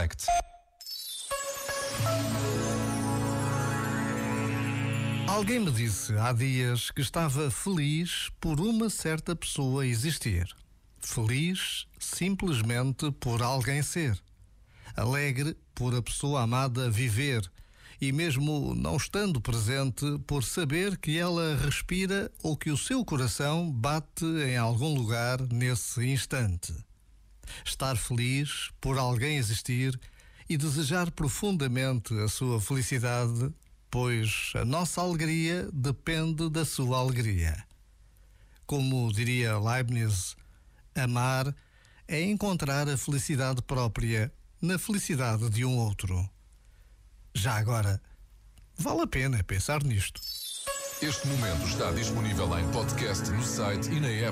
[0.00, 0.26] Select.
[5.28, 10.48] Alguém me disse há dias que estava feliz por uma certa pessoa existir.
[11.00, 14.18] Feliz simplesmente por alguém ser.
[14.96, 17.50] Alegre por a pessoa amada viver.
[18.00, 23.70] E mesmo não estando presente, por saber que ela respira ou que o seu coração
[23.70, 26.72] bate em algum lugar nesse instante.
[27.64, 29.98] Estar feliz por alguém existir
[30.48, 33.52] e desejar profundamente a sua felicidade
[33.90, 37.64] pois a nossa alegria depende da sua alegria.
[38.64, 40.36] Como diria Leibniz,
[40.94, 41.54] amar
[42.06, 44.32] é encontrar a felicidade própria
[44.62, 46.28] na felicidade de um outro.
[47.34, 48.00] Já agora,
[48.76, 50.20] vale a pena pensar nisto.
[51.02, 54.28] Este momento está disponível em podcast no site e na app.